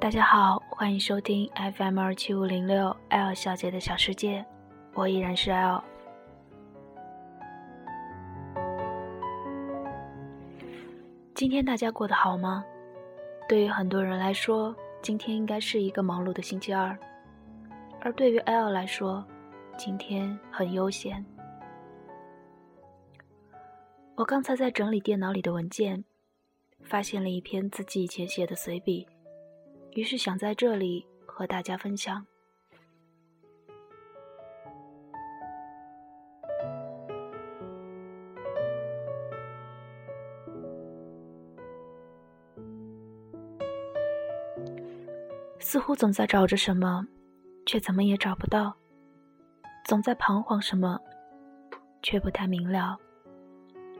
[0.00, 4.44] 大家好，欢迎收听 FM 二七五零六 L 小姐的小世界，
[4.94, 5.84] 我依然是 L。
[11.34, 12.64] 今天大家过得好吗？
[13.48, 16.98] 对于很多人来说，今天应该是一个忙碌的星期二，
[18.00, 19.24] 而对于 L 来说，
[19.82, 21.24] 今天很悠闲。
[24.14, 26.04] 我刚才在整理电脑里的文件，
[26.82, 29.08] 发现了一篇自己以前写的随笔。
[29.92, 32.26] 于是想在这里和大家分享。
[45.58, 47.06] 似乎总在找着什么，
[47.64, 48.76] 却怎么也找不到；
[49.90, 51.00] 总在彷徨什么，
[52.00, 52.96] 却不太明了。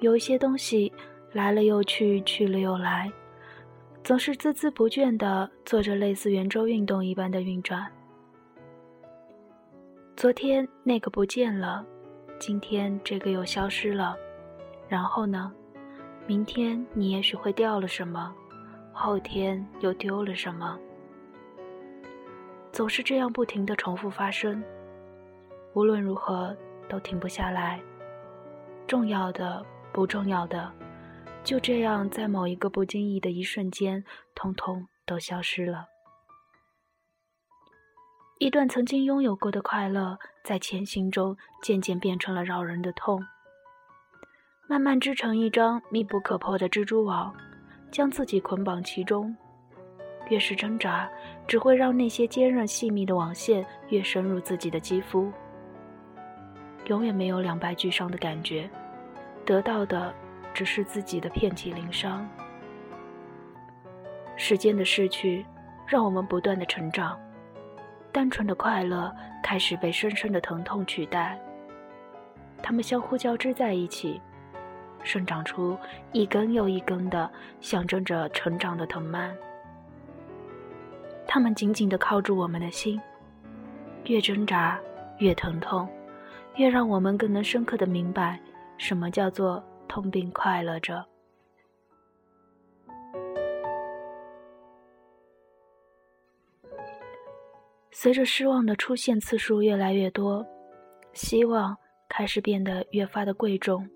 [0.00, 0.92] 有一些东西
[1.32, 3.10] 来了又去，去了又来。
[4.04, 7.90] 总是孜孜不倦地做着类似圆周运动一般的运转。
[10.14, 11.82] 昨天那个不见了，
[12.38, 14.14] 今天这个又消失了，
[14.90, 15.50] 然后呢？
[16.26, 18.30] 明天你也许会掉了什么，
[18.92, 20.78] 后天又丢了什么，
[22.72, 24.62] 总是这样不停地重复发生。
[25.78, 26.56] 无论如何
[26.88, 27.80] 都停不下来。
[28.88, 30.68] 重要的，不重要的。
[31.44, 34.02] 就这样，在某一个不经意的一瞬间，
[34.34, 35.86] 通通都消失了。
[38.40, 43.24] 一段曾经拥有过的快乐，在前行中渐渐变成了扰人的痛，
[44.68, 47.32] 慢慢织成一张密不可破的蜘蛛网，
[47.92, 49.32] 将自己捆绑其中。
[50.28, 51.08] 越是挣扎，
[51.46, 55.32] 只会让那些坚韧细密的网线越深入自己的肌肤。
[56.88, 58.68] 永远没有两败俱伤的感觉，
[59.46, 60.12] 得到的。
[60.54, 62.28] 只是自己的遍体鳞伤。
[64.34, 65.46] 时间的逝去，
[65.86, 67.16] 让我们不断的成长，
[68.10, 71.38] 单纯的快乐开始被深深的疼痛取代。
[72.60, 74.20] 它们相互交织在一起，
[75.04, 75.78] 生长出
[76.10, 79.32] 一根又一根的象征着成长的藤蔓。
[81.24, 83.00] 它们紧紧的靠住我们的心，
[84.06, 84.76] 越挣扎
[85.18, 85.88] 越疼痛，
[86.58, 88.38] 越让我们更能深刻的明白
[88.76, 89.64] 什么叫做。
[89.88, 91.02] 痛并快乐着。
[97.90, 100.46] 随着失望的出现次数越来越多，
[101.14, 101.74] 希望
[102.06, 103.88] 开始变得越发的贵重。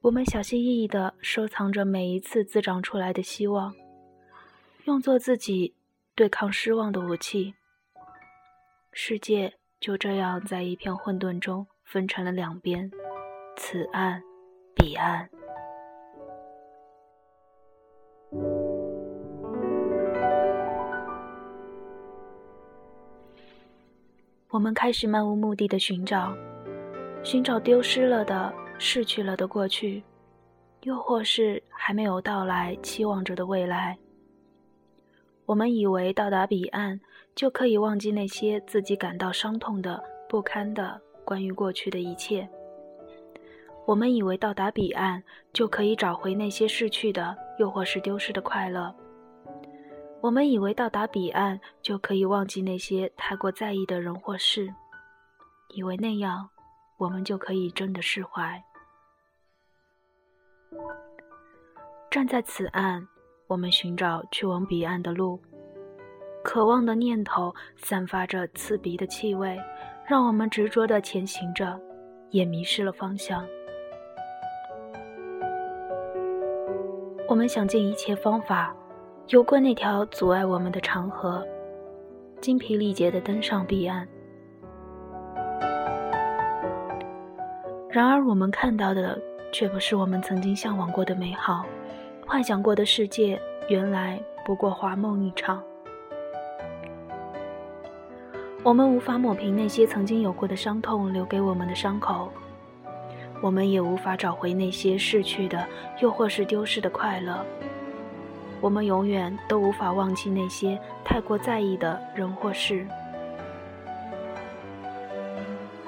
[0.00, 3.72] 我们小心翼翼的收藏着每一次滋长出来的希望，
[4.86, 5.72] 用作自己
[6.16, 7.54] 对抗失望的武器。
[8.92, 12.90] 世界就这样在一片混沌中分成了两边。
[13.56, 14.20] 此岸，
[14.74, 15.30] 彼岸。
[24.48, 26.36] 我们开始漫无目的的寻找，
[27.22, 30.02] 寻找丢失了的、逝去了的过去，
[30.80, 33.96] 又或是还没有到来、期望着的未来。
[35.46, 37.00] 我们以为到达彼岸，
[37.36, 42.48] 就可以忘记那些自己感到伤痛的、不堪的关于过去的一切。
[43.86, 48.92] 我们以为到达彼岸就可以找回那些逝去的，又或是丢失的快乐。
[50.20, 54.74] 我们以为到达彼岸就可以忘记那些太过在意的人或事，
[55.68, 56.48] 以为那样
[56.96, 58.60] 我们就可以真的释怀。
[62.10, 63.06] 站在此岸，
[63.48, 65.38] 我们寻找去往彼岸的路，
[66.42, 69.56] 渴望的念头散发着刺鼻的气味，
[70.04, 71.80] 让我们执着的前行着，
[72.30, 73.46] 也迷失了方向。
[77.28, 78.74] 我们想尽一切方法，
[79.28, 81.46] 游过那条阻碍我们的长河，
[82.40, 84.08] 精疲力竭的登上彼岸。
[87.90, 89.16] 然而，我们看到的
[89.52, 91.64] 却不是我们曾经向往过的美好，
[92.28, 95.62] 幻想过的世界，原来不过华梦一场。
[98.64, 102.28] 我们无法抹平那些曾经有过的伤痛留给我们的伤口。
[103.40, 105.64] 我们也无法找回那些逝去的，
[106.00, 107.46] 又或是丢失的快乐。
[108.60, 112.84] 我们永远都无法忘记那些太过在意的人或事。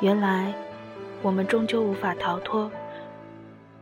[0.00, 0.54] 原来，
[1.20, 2.70] 我们终究无法逃脱，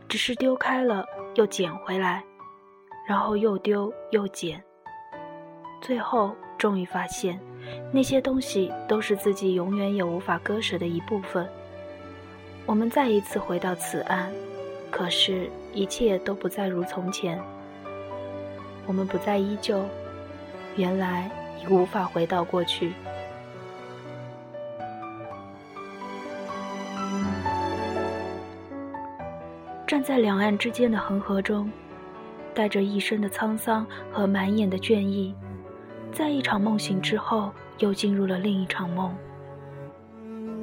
[0.09, 1.05] 只是丢开了
[1.35, 2.23] 又捡回来，
[3.07, 4.61] 然后又丢又捡，
[5.79, 7.39] 最后终于发现，
[7.89, 11.47] 那些东西都是自己永远也无法割舍的一部分。
[12.65, 14.29] 我们再一次回到此岸，
[14.91, 17.41] 可是，一切都不再如从前。
[18.85, 19.81] 我们不再依旧，
[20.75, 21.31] 原来
[21.63, 22.91] 已无法回到过去。
[29.85, 31.71] 站在两岸之间的恒河中，
[32.57, 35.31] 带着一身的沧桑和满眼的倦意，
[36.11, 39.15] 在一场梦醒之后，又进入了另一场梦。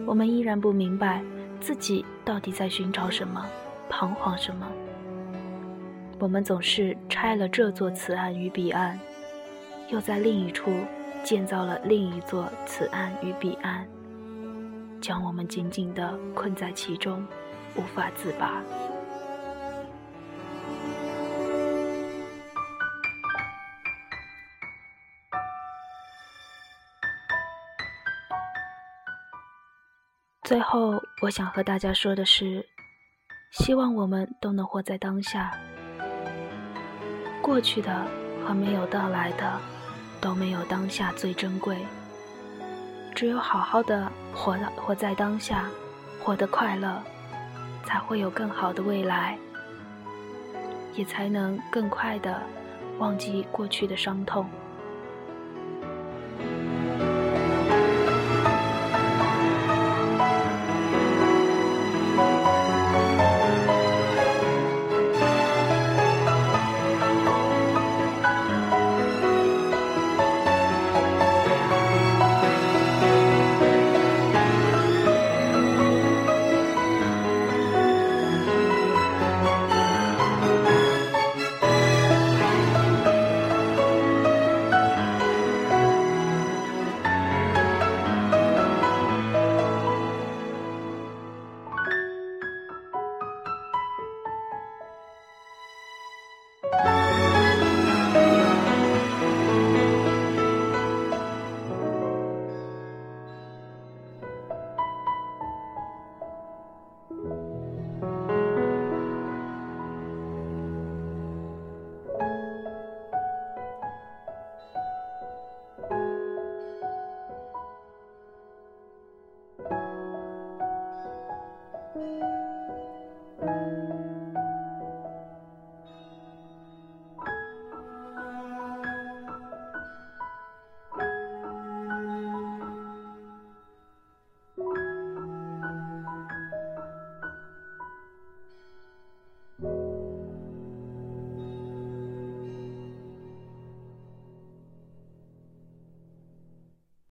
[0.05, 1.23] 我们依然不明白
[1.61, 3.46] 自己到底在寻找什么，
[3.88, 4.67] 彷徨什么。
[6.19, 8.99] 我们总是拆了这座此岸与彼岸，
[9.88, 10.73] 又在另一处
[11.23, 13.87] 建造了另一座此岸与彼岸，
[15.00, 17.25] 将我们紧紧地困在其中，
[17.76, 18.61] 无法自拔。
[30.44, 32.62] 最后，我想和大家说的是，
[33.52, 35.50] 希望我们都能活在当下。
[37.41, 38.06] 过去的
[38.44, 39.58] 和没有到来的，
[40.20, 41.79] 都没有当下最珍贵。
[43.14, 45.64] 只有好好的活的活在当下，
[46.23, 47.02] 活得快乐，
[47.87, 49.38] 才会有更好的未来，
[50.94, 52.43] 也才能更快的
[52.99, 54.46] 忘记过去的伤痛。